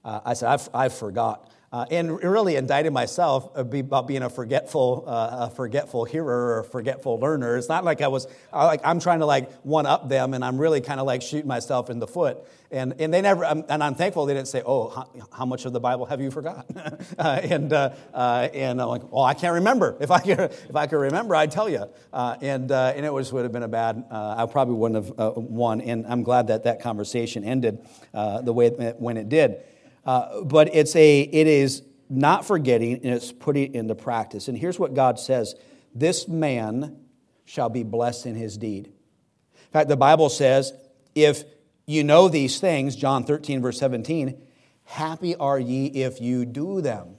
[0.05, 1.51] Uh, I said, I've, I forgot.
[1.77, 6.65] Uh, and really indicted myself about being a forgetful, uh, a forgetful hearer or a
[6.65, 7.55] forgetful learner.
[7.59, 10.57] It's not like I was like I'm trying to like one up them, and I'm
[10.57, 12.39] really kind of like shooting myself in the foot.
[12.71, 15.67] And and they never, um, and I'm thankful they didn't say, "Oh, how, how much
[15.67, 16.79] of the Bible have you forgotten?"
[17.19, 19.99] uh, and uh, uh, and I'm like, "Well, I can't remember.
[20.01, 23.35] If I could, if I could remember, I'd tell you." Uh, and and it was
[23.35, 24.03] would have been a bad.
[24.11, 25.83] I probably wouldn't have won.
[25.83, 29.63] And I'm glad that that conversation ended the way it, when it did.
[30.07, 34.47] Uh, but it's a, it is not forgetting and it's putting it into practice.
[34.47, 35.57] And here's what God says
[35.95, 36.97] This man
[37.45, 38.87] shall be blessed in his deed.
[38.87, 40.73] In fact, the Bible says,
[41.15, 41.45] if
[41.87, 44.41] you know these things, John 13, verse 17,
[44.85, 47.17] happy are ye if you do them.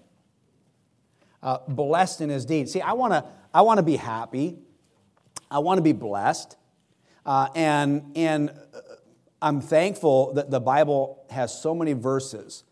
[1.43, 2.69] Uh, blessed in his deed.
[2.69, 3.23] See, I want to
[3.53, 4.57] I wanna be happy.
[5.49, 6.55] I want to be blessed.
[7.25, 8.51] Uh, and, and
[9.41, 12.63] I'm thankful that the Bible has so many verses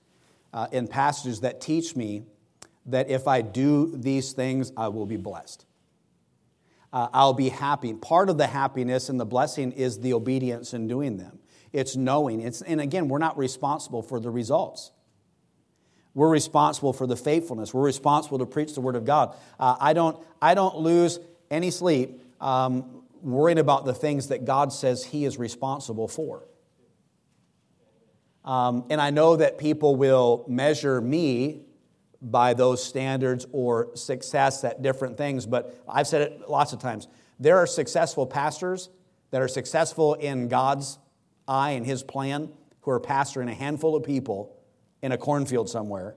[0.56, 2.24] uh, and passages that teach me
[2.86, 5.66] that if I do these things, I will be blessed.
[6.94, 7.94] Uh, I'll be happy.
[7.94, 11.40] Part of the happiness and the blessing is the obedience in doing them.
[11.74, 12.40] It's knowing.
[12.40, 14.94] It's, and again, we're not responsible for the results.
[16.14, 17.74] We're responsible for the faithfulness.
[17.74, 19.36] We're responsible to preach the Word of God.
[19.60, 21.20] Uh, I, don't, I don't lose
[21.52, 26.48] any sleep um, worrying about the things that God says He is responsible for.
[28.46, 31.62] Um, and I know that people will measure me
[32.22, 37.08] by those standards or success at different things, but I've said it lots of times.
[37.40, 38.90] There are successful pastors
[39.32, 41.00] that are successful in God's
[41.48, 42.50] eye and His plan
[42.82, 44.56] who are pastoring a handful of people
[45.02, 46.16] in a cornfield somewhere.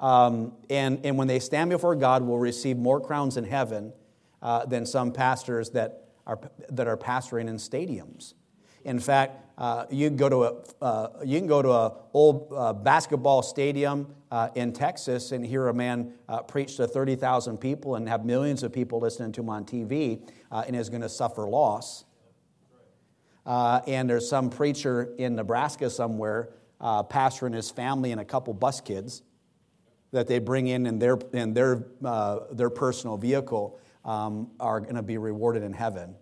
[0.00, 3.92] Um, and, and when they stand before God, will receive more crowns in heaven
[4.40, 6.40] uh, than some pastors that are,
[6.70, 8.32] that are pastoring in stadiums.
[8.84, 12.50] In fact, uh, you, can go to a, uh, you can go to an old
[12.56, 17.96] uh, basketball stadium uh, in Texas and hear a man uh, preach to 30,000 people
[17.96, 21.46] and have millions of people listening to him on TV and is going to suffer
[21.46, 22.06] loss.
[23.46, 26.54] and there's some preacher in Nebraska somewhere,
[27.10, 29.22] pastor and his family and a couple bus kids
[30.12, 31.84] that they bring in in their, in their,
[32.50, 36.14] their personal vehicle um, are going to be rewarded in heaven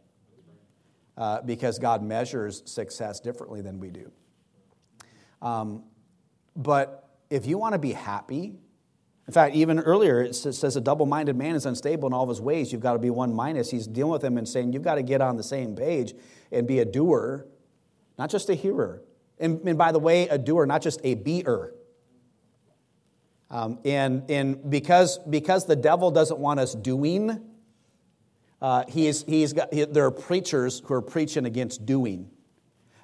[1.18, 4.10] uh, because God measures success differently than we do.
[5.42, 5.82] Um,
[6.56, 8.54] but if you want to be happy,
[9.26, 12.28] in fact, even earlier it says a double minded man is unstable in all of
[12.28, 12.72] his ways.
[12.72, 13.70] You've got to be one minus.
[13.70, 16.14] He's dealing with him and saying you've got to get on the same page
[16.50, 17.46] and be a doer,
[18.16, 19.02] not just a hearer.
[19.38, 21.74] And, and by the way, a doer, not just a beer.
[23.50, 27.47] Um, and and because, because the devil doesn't want us doing,
[28.60, 32.30] uh, he's, he's got, he, there are preachers who are preaching against doing,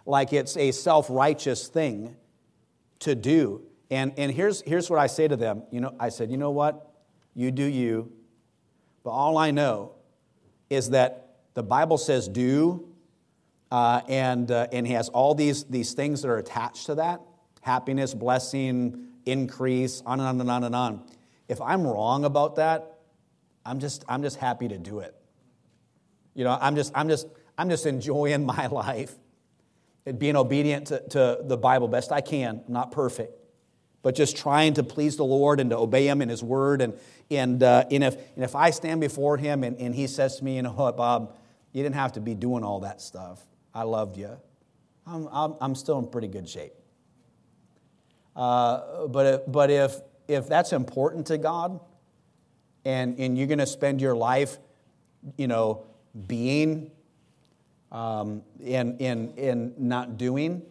[0.06, 2.16] like it's a self righteous thing
[3.00, 3.62] to do.
[3.90, 5.62] And, and here's, here's what I say to them.
[5.70, 6.90] You know, I said, you know what?
[7.34, 8.12] You do you.
[9.04, 9.92] But all I know
[10.70, 12.88] is that the Bible says do,
[13.70, 17.20] uh, and, uh, and he has all these, these things that are attached to that
[17.64, 21.02] happiness, blessing, increase, on and on and on and on.
[21.48, 22.98] If I'm wrong about that,
[23.64, 25.14] I'm just, I'm just happy to do it.
[26.34, 27.26] You know, I'm just, I'm just,
[27.56, 29.14] I'm just enjoying my life
[30.06, 32.62] and being obedient to, to the Bible best I can.
[32.66, 33.32] I'm not perfect,
[34.02, 36.82] but just trying to please the Lord and to obey Him in His Word.
[36.82, 36.94] And,
[37.30, 40.44] and, uh, and, if, and if I stand before Him and, and He says to
[40.44, 41.36] me, you know what, Bob,
[41.72, 43.40] you didn't have to be doing all that stuff.
[43.72, 44.30] I loved you.
[45.06, 46.72] I'm, I'm, I'm still in pretty good shape.
[48.36, 49.96] Uh, but if, but if,
[50.28, 51.80] if that's important to God
[52.84, 54.58] and, and you're going to spend your life,
[55.36, 55.86] you know,
[56.26, 56.90] being
[57.90, 60.62] um, and, and, and not doing,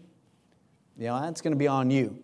[0.97, 2.19] you know, that's going to be on you.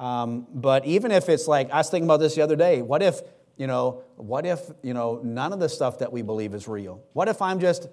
[0.00, 2.82] Um, but even if it's like, I was thinking about this the other day.
[2.82, 3.20] What if,
[3.56, 7.02] you know, what if, you know, none of the stuff that we believe is real?
[7.14, 7.88] What if I'm just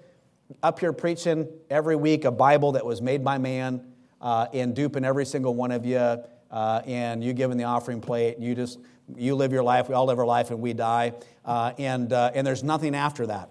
[0.62, 3.84] up here preaching every week a Bible that was made by man
[4.20, 8.36] uh, and duping every single one of you uh, and you giving the offering plate,
[8.36, 8.78] and you just,
[9.16, 11.12] you live your life, we all live our life and we die,
[11.44, 13.50] uh, and, uh, and there's nothing after that.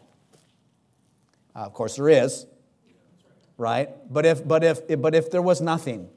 [1.56, 2.45] Uh, of course, there is,
[3.58, 3.89] right?
[4.12, 6.10] But if, but if, but if there was nothing,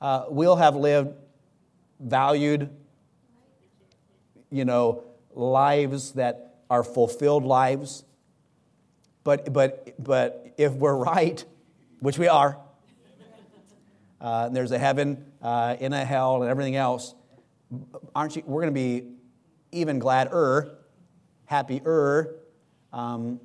[0.00, 1.14] uh, we'll have lived
[1.98, 2.70] valued,
[4.50, 5.02] you know,
[5.34, 8.04] lives that are fulfilled lives.
[9.24, 11.44] But, but, but if we're right,
[12.00, 12.58] which we are,
[14.20, 17.14] uh, there's a heaven uh, in a hell and everything else,
[18.14, 18.42] aren't you?
[18.46, 19.08] We're going to be
[19.72, 20.78] even gladder,
[21.46, 22.36] happier,
[22.92, 23.40] um,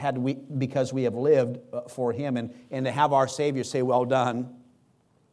[0.00, 3.62] had we, because we have lived uh, for him and, and to have our savior
[3.62, 4.56] say well done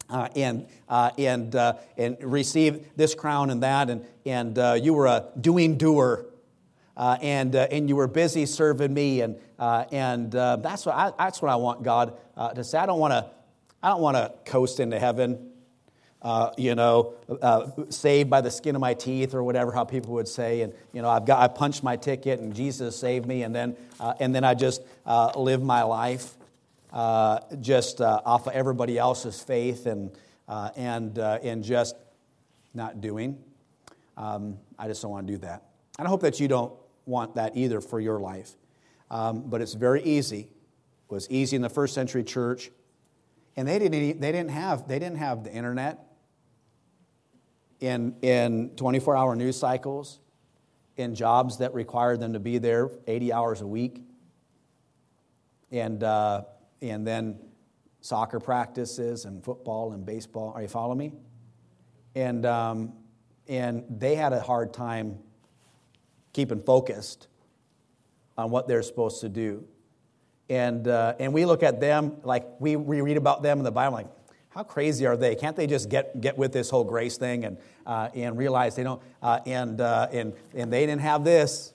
[0.09, 4.93] uh, and, uh, and, uh, and receive this crown and that and, and uh, you
[4.93, 6.25] were a doing doer
[6.95, 11.51] uh, and, and you were busy serving me and, and that's, what I, that's what
[11.51, 12.17] i want god
[12.55, 12.77] to say.
[12.77, 13.29] I don't want to
[13.81, 15.51] i don't want to coast into heaven
[16.27, 20.11] uh, you know, uh, saved by the skin of my teeth or whatever, how people
[20.11, 20.59] would say.
[20.59, 23.43] And, you know, I've got, I punched my ticket and Jesus saved me.
[23.43, 26.35] And then, uh, and then I just uh, live my life
[26.91, 30.11] uh, just uh, off of everybody else's faith and,
[30.49, 31.95] and, and just
[32.73, 33.41] not doing.
[34.17, 35.63] Um, I just don't want to do that.
[35.97, 36.73] And I hope that you don't
[37.05, 38.51] want that either for your life.
[39.09, 40.41] um, but it's very easy.
[40.41, 42.69] It was easy in the first century church.
[43.55, 46.06] And they didn't, they didn't, have, they didn't have the internet
[47.79, 50.19] in, in 24 hour news cycles,
[50.97, 54.01] in jobs that required them to be there 80 hours a week,
[55.71, 56.43] and, uh,
[56.81, 57.39] and then
[58.01, 60.53] soccer practices and football and baseball.
[60.55, 61.11] Are you following me?
[62.15, 62.93] And, um,
[63.47, 65.19] and they had a hard time
[66.33, 67.27] keeping focused
[68.37, 69.65] on what they're supposed to do.
[70.49, 73.71] And, uh, and we look at them like we, we read about them in the
[73.71, 74.07] Bible, like,
[74.57, 75.35] how crazy are they?
[75.35, 78.81] Can't they just get, get with this whole grace thing and, uh, and realize they
[78.81, 81.73] don't, uh, and, uh, and, and they didn't have this,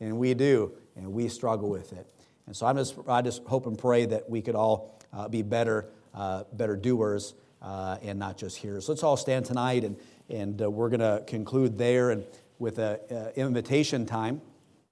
[0.00, 2.06] and we do, and we struggle with it.
[2.46, 5.42] And so I'm just, I just hope and pray that we could all uh, be
[5.42, 8.88] better, uh, better doers uh, and not just hearers.
[8.88, 9.98] Let's all stand tonight, and,
[10.30, 12.24] and we're going to conclude there and
[12.58, 12.98] with an
[13.36, 14.40] invitation time.